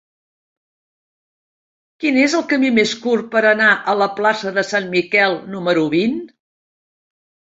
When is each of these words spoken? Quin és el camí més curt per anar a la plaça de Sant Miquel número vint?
Quin 2.03 2.17
és 2.21 2.35
el 2.39 2.45
camí 2.53 2.71
més 2.77 2.93
curt 3.03 3.29
per 3.35 3.43
anar 3.49 3.69
a 3.93 3.95
la 3.99 4.07
plaça 4.21 4.53
de 4.55 4.63
Sant 4.69 4.89
Miquel 4.95 5.37
número 5.57 5.83
vint? 5.95 6.17